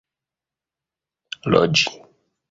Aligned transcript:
loĝi 1.53 1.83